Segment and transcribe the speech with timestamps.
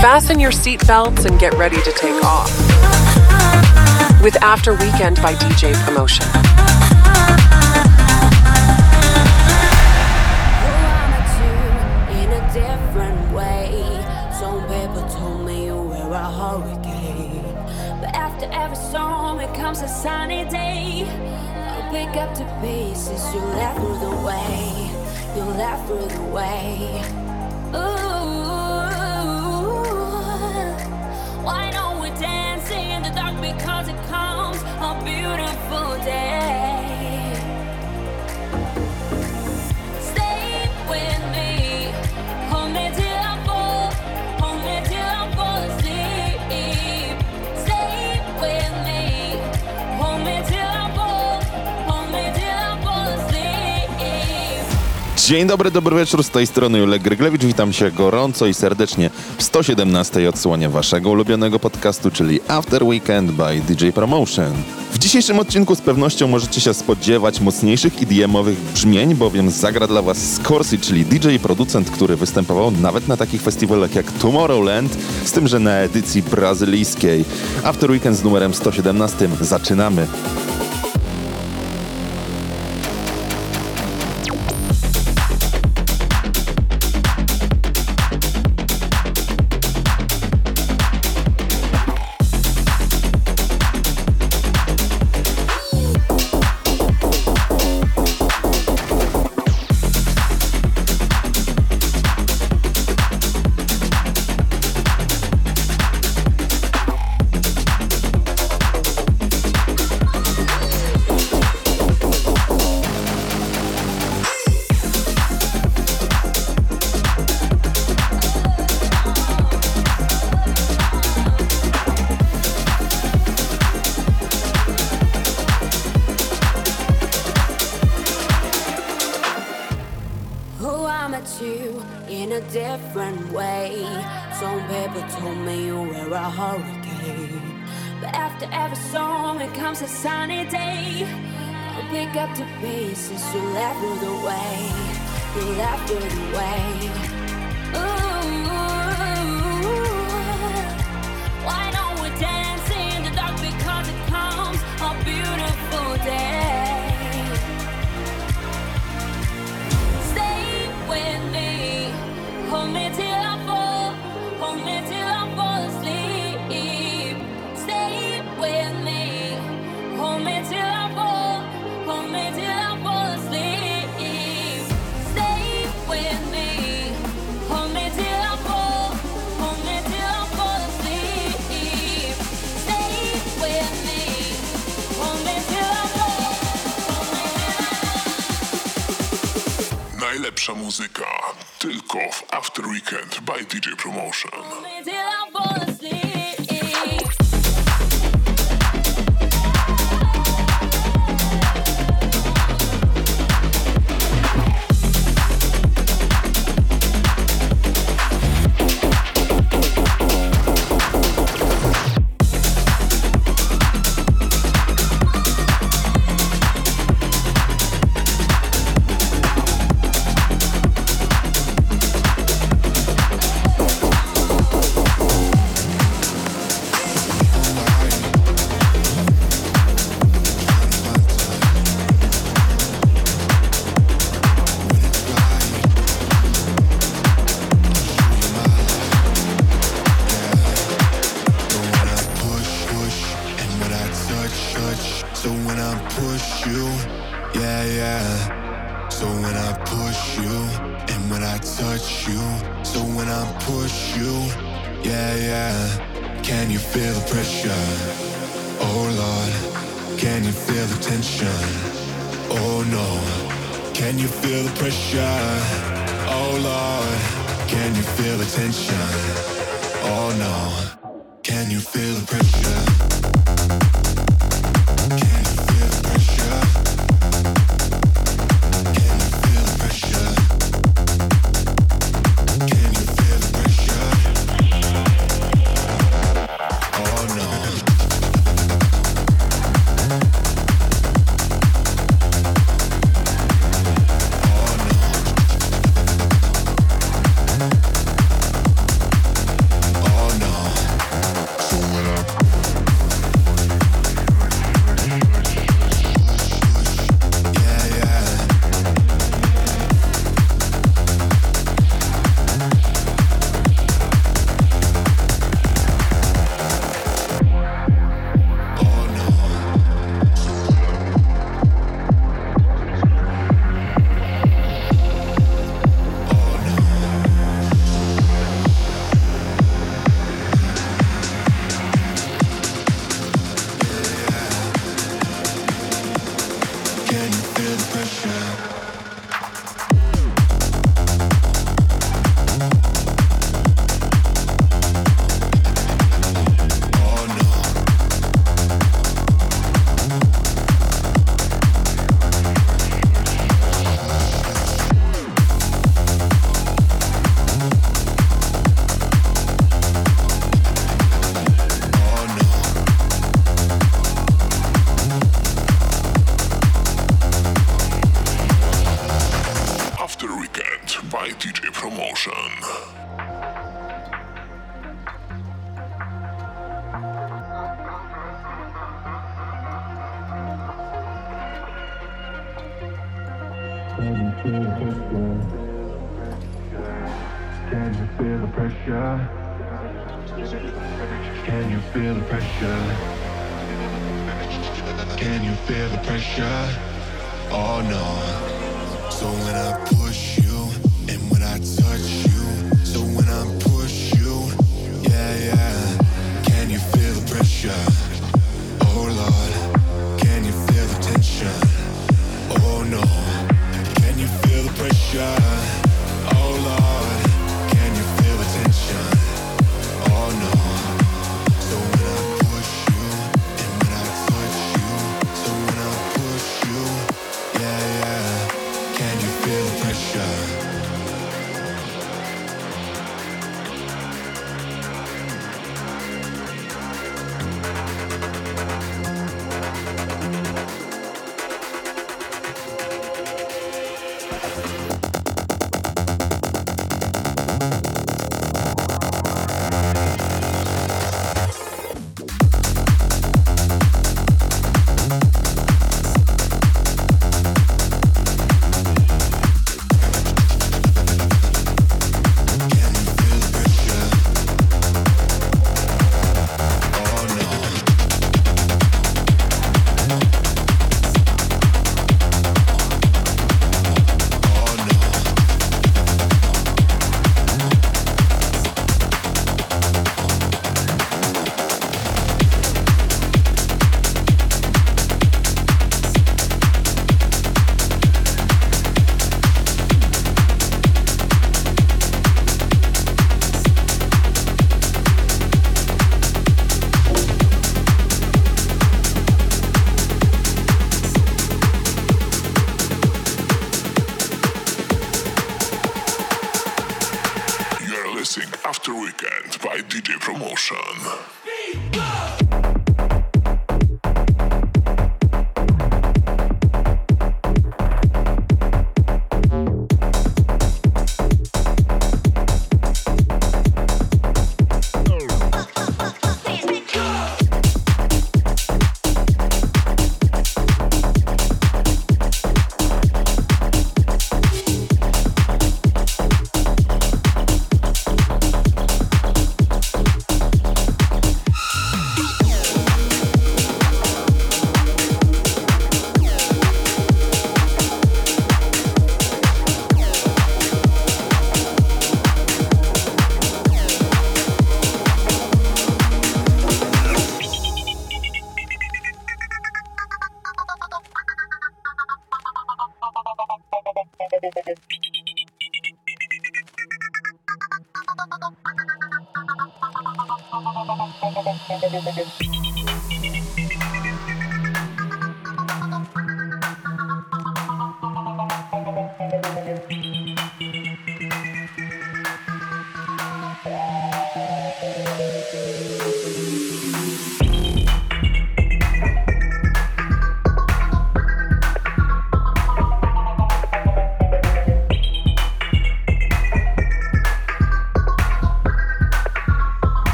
[0.00, 2.50] Fasten your seatbelts and get ready to take off.
[4.22, 6.26] With After Weekend by DJ Promotion.
[19.82, 21.04] a sunny day.
[21.06, 24.90] I'll pick up the pieces you left through the way.
[25.36, 27.17] You left through the way.
[55.28, 57.44] Dzień dobry, dobry wieczór, z tej strony Julek Gryglewicz.
[57.44, 63.60] Witam się gorąco i serdecznie w 117 odsłonie waszego ulubionego podcastu, czyli After Weekend by
[63.60, 64.52] DJ Promotion.
[64.92, 70.34] W dzisiejszym odcinku z pewnością możecie się spodziewać mocniejszych EDM-owych brzmień, bowiem zagra dla was
[70.34, 75.58] Scorsy, czyli DJ producent, który występował nawet na takich festiwalach jak Tomorrowland, z tym, że
[75.58, 77.24] na edycji brazylijskiej.
[77.64, 80.06] After Weekend z numerem 117 zaczynamy.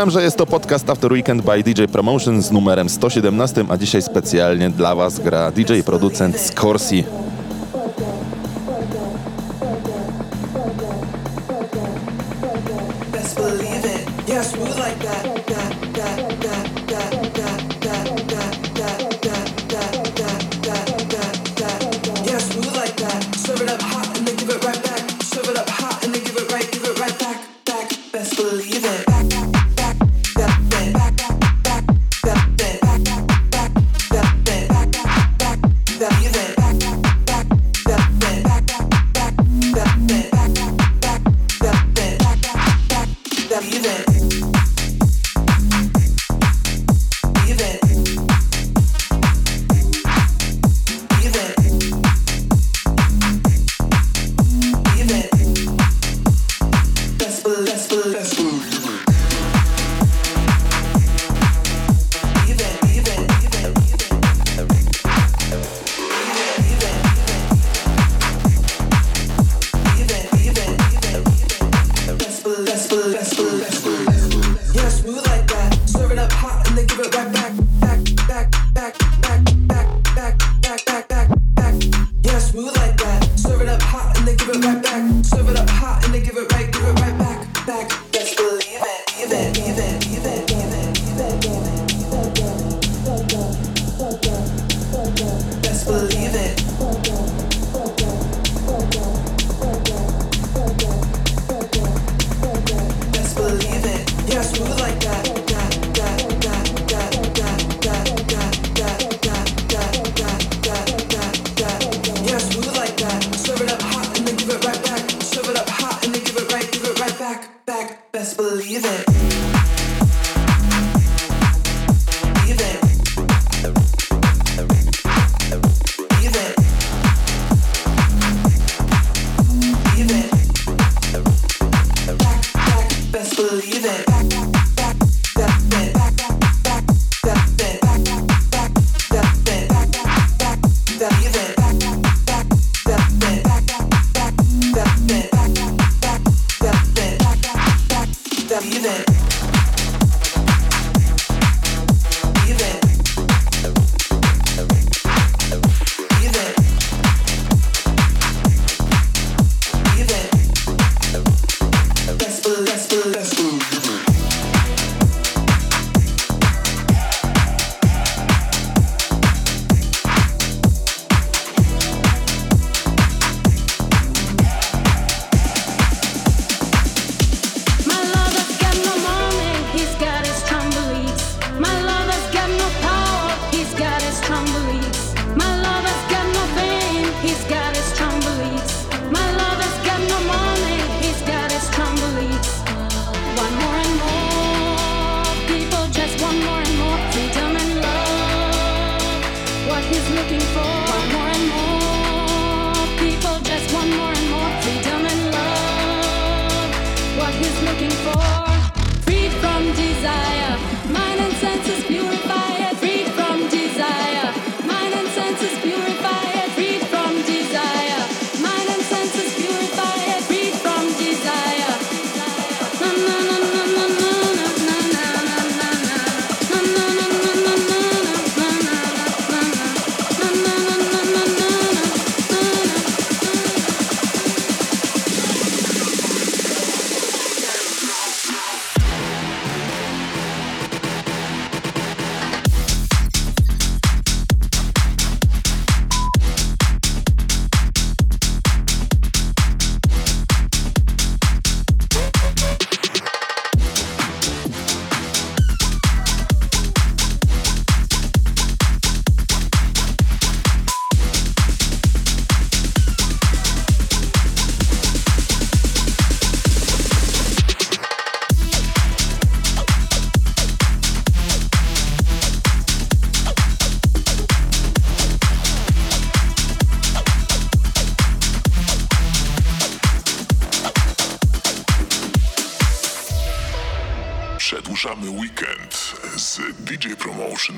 [0.00, 4.02] Przypominam, że jest to podcast After Weekend by DJ Promotion z numerem 117, a dzisiaj
[4.02, 7.04] specjalnie dla Was gra DJ producent Scorsi.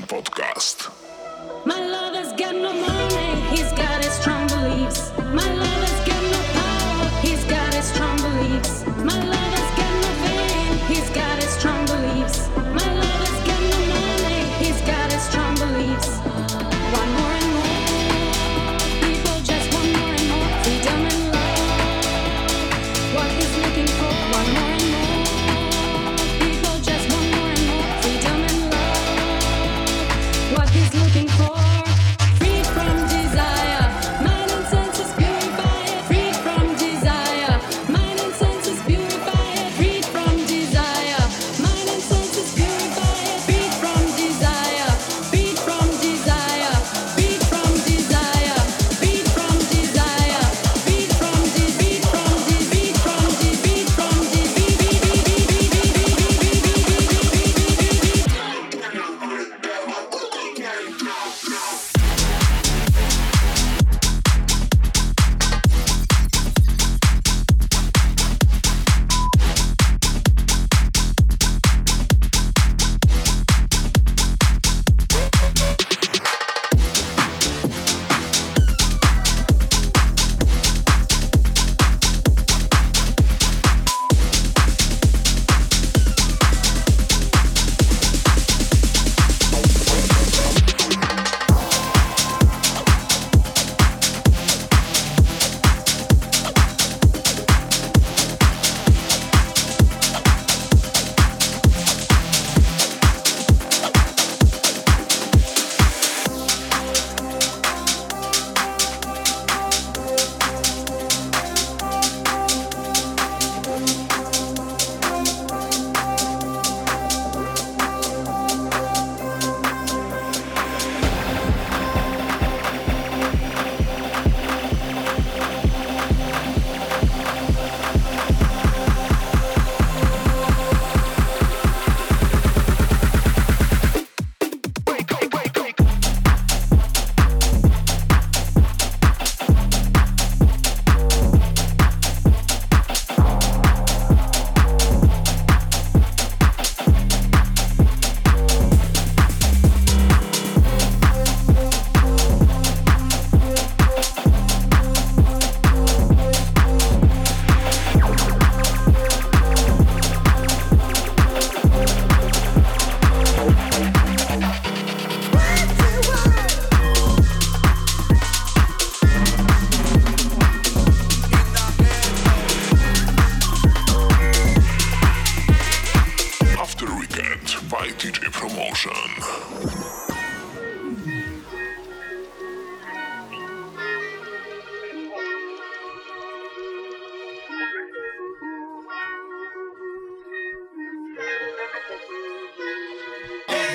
[0.01, 1.12] Podcast.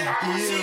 [0.07, 0.57] Party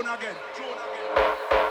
[0.00, 0.34] June again.
[0.56, 1.69] June again.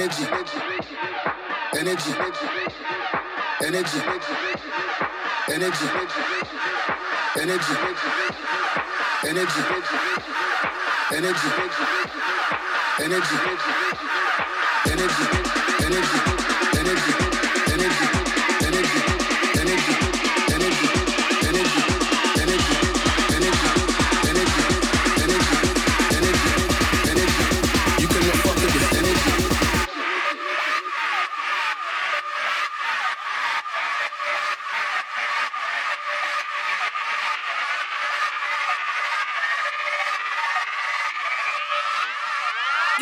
[0.00, 0.24] Energy.
[1.76, 2.10] Energy.
[2.86, 3.20] Energy.
[3.60, 4.00] Energy.
[5.50, 5.86] Energy.
[7.36, 7.74] Energy.
[9.22, 9.60] Energy.
[13.00, 13.36] Energy.
[14.86, 15.26] Energy.
[15.84, 16.18] Energy.
[16.78, 17.29] Energy.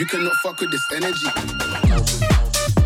[0.08, 2.77] Cannot fuck with this energy.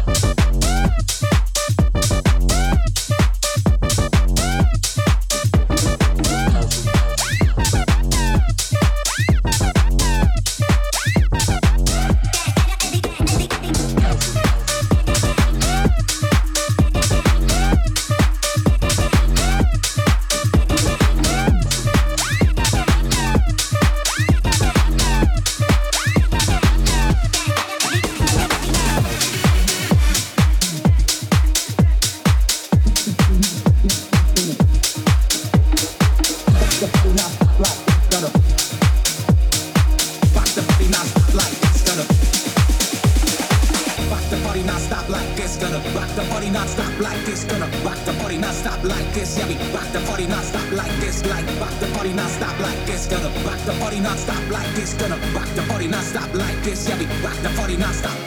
[51.03, 54.95] This, like rock the party non-stop like this, gonna rock the party non-stop like this,
[54.95, 58.19] gonna rock the party non-stop like this, yeah we rock the party non-stop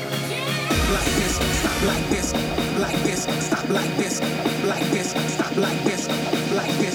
[0.93, 2.33] like this, stop like this,
[2.77, 4.21] like this, stop like this,
[4.71, 6.07] like this, stop like this,
[6.51, 6.94] like this,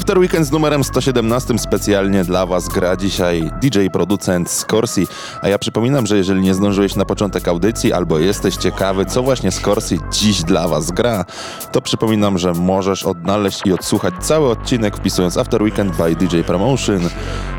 [0.00, 5.06] After Weekend z numerem 117 specjalnie dla Was gra dzisiaj DJ producent Scorsi,
[5.42, 9.50] a ja przypominam, że jeżeli nie zdążyłeś na początek audycji albo jesteś ciekawy, co właśnie
[9.50, 11.24] Scorsi dziś dla Was gra,
[11.72, 17.00] to przypominam, że możesz odnaleźć i odsłuchać cały odcinek wpisując After Weekend by DJ Promotion.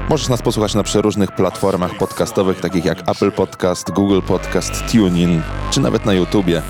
[0.10, 5.80] Możesz nas posłuchać na przeróżnych platformach podcastowych, takich jak Apple Podcast, Google Podcast, TuneIn, czy
[5.80, 6.62] nawet na YouTubie.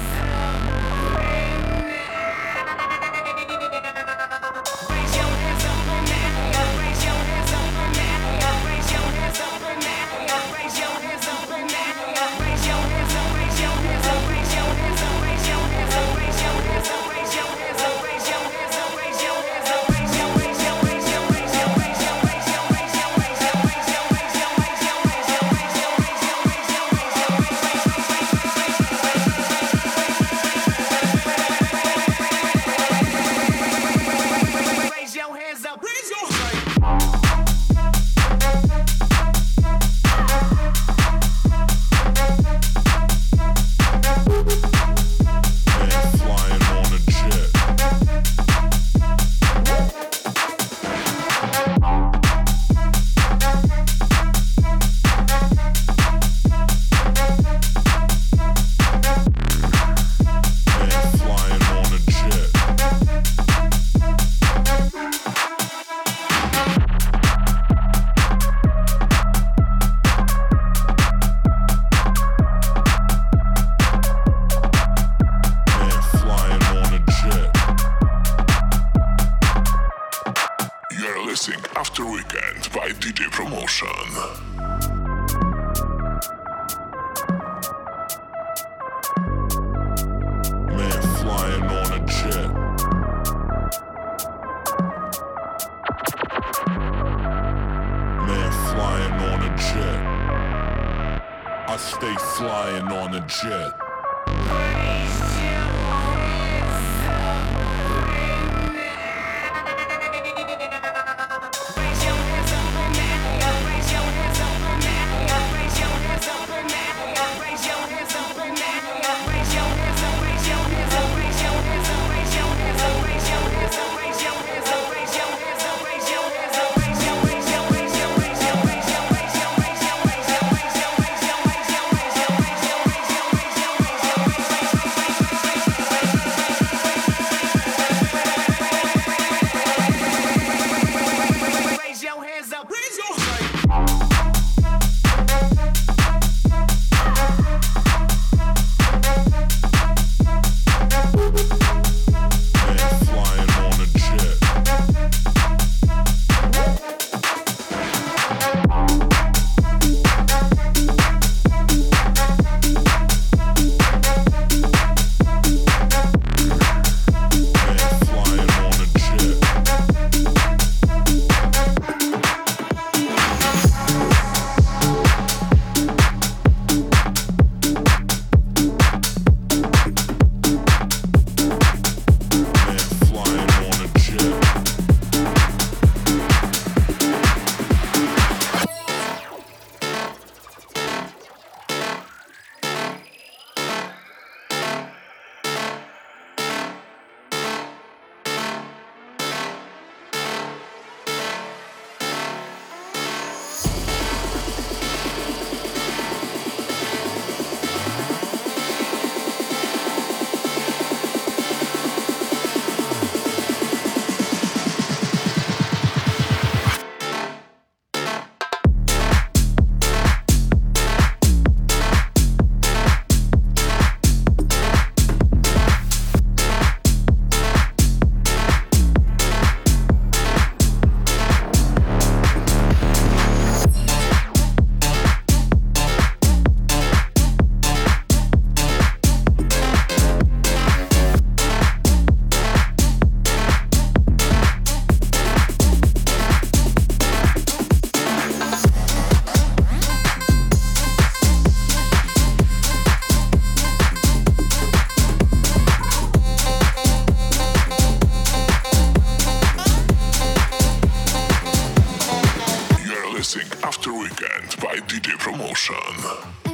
[265.70, 266.51] Eruption.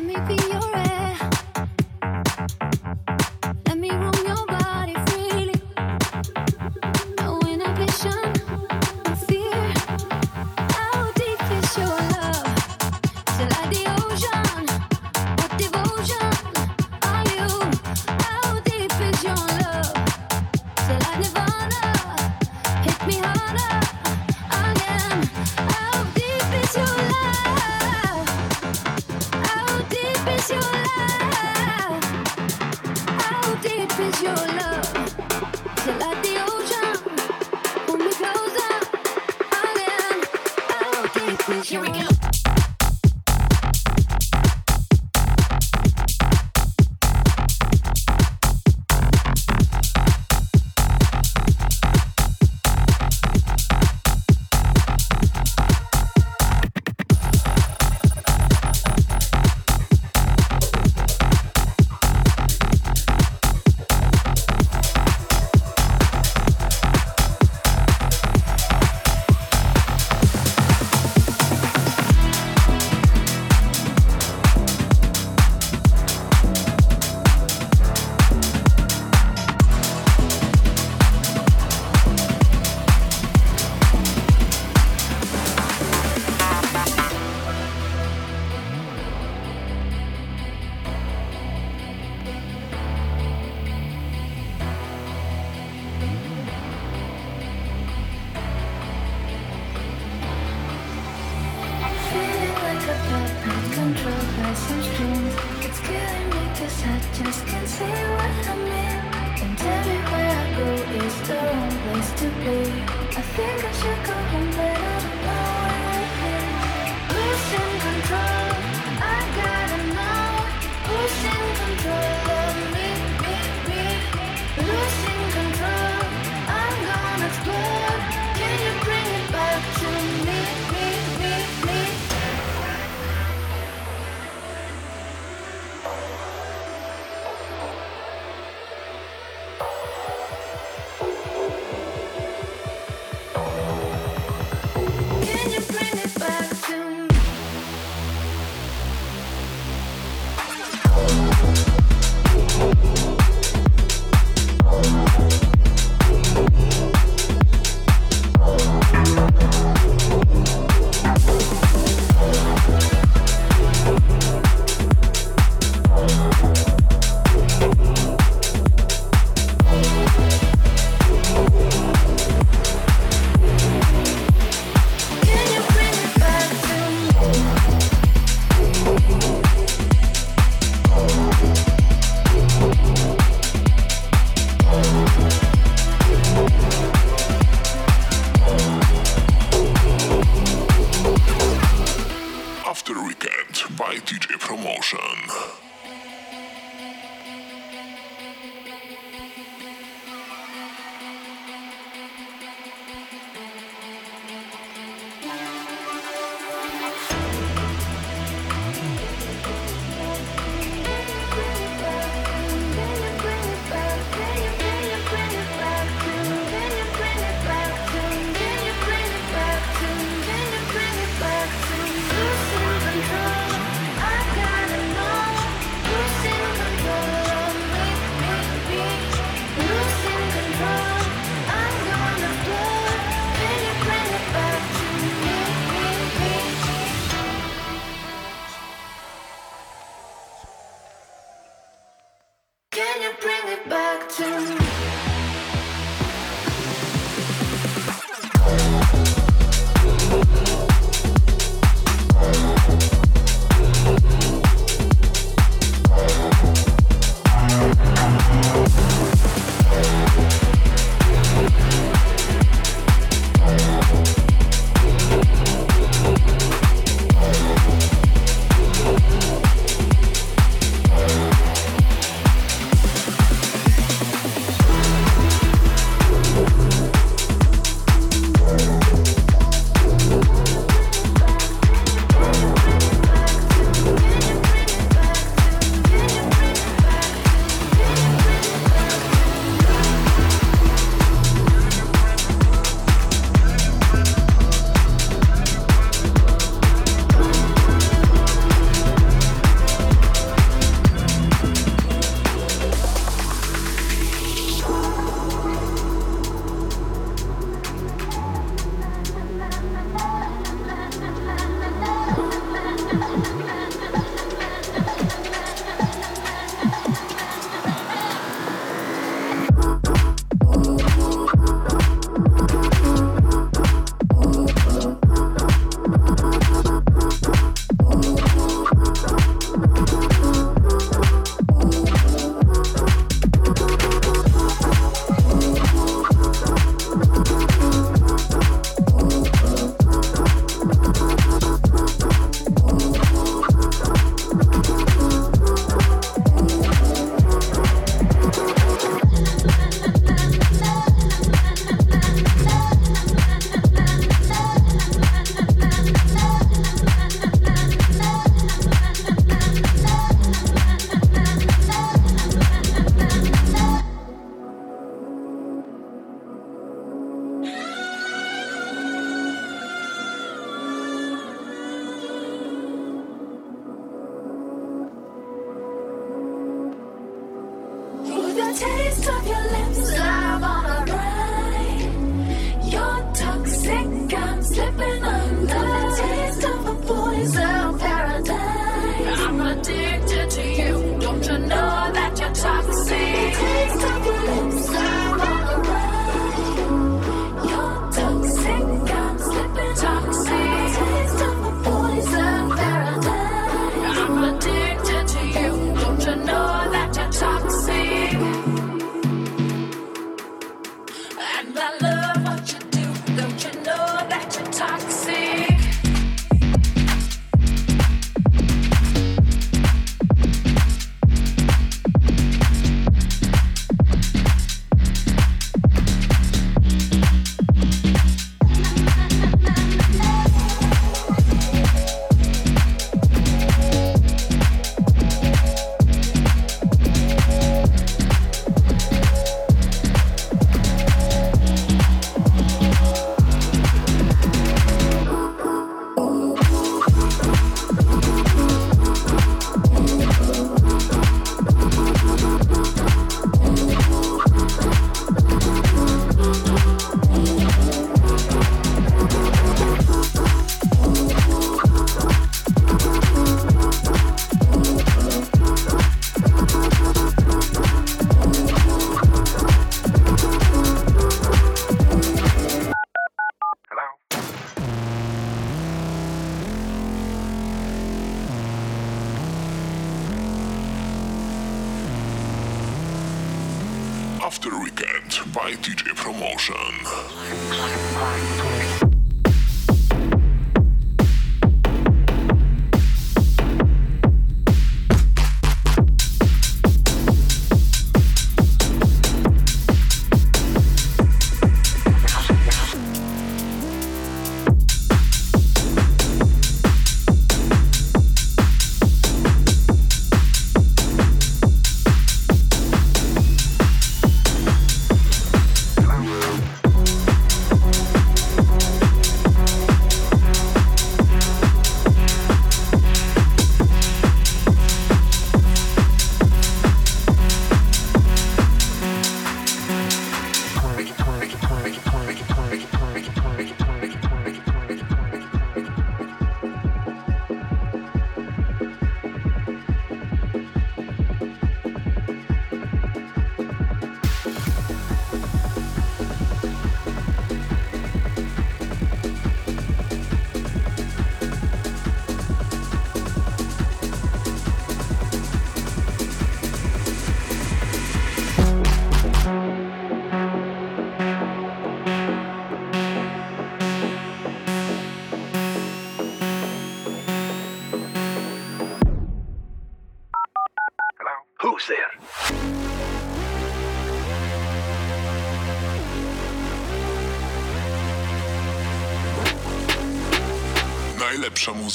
[113.18, 114.97] I think I should go home, but I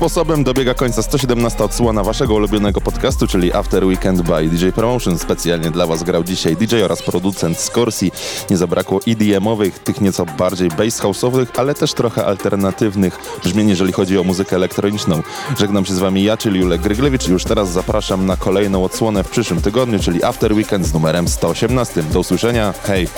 [0.00, 5.18] Sposobem dobiega końca 117 odsłona waszego ulubionego podcastu, czyli After Weekend by DJ Promotion.
[5.18, 8.12] Specjalnie dla was grał dzisiaj DJ oraz producent Scorsi.
[8.50, 14.18] Nie zabrakło EDM-owych, tych nieco bardziej bass house'owych, ale też trochę alternatywnych brzmień, jeżeli chodzi
[14.18, 15.22] o muzykę elektroniczną.
[15.58, 19.30] Żegnam się z wami ja, czyli Julek Gryglewicz już teraz zapraszam na kolejną odsłonę w
[19.30, 22.02] przyszłym tygodniu, czyli After Weekend z numerem 118.
[22.02, 23.08] Do usłyszenia, hej!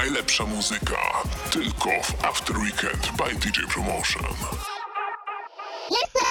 [0.00, 0.96] Najlepsza muzyka
[1.50, 4.24] tylko w After Weekend by DJ Promotion.
[5.90, 6.28] Listen.